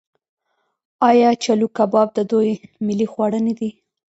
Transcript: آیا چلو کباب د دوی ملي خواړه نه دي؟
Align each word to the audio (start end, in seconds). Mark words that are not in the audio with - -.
آیا 1.09 1.29
چلو 1.43 1.67
کباب 1.77 2.07
د 2.13 2.19
دوی 2.31 2.51
ملي 2.85 3.07
خواړه 3.11 3.39
نه 3.47 3.53
دي؟ 3.59 3.69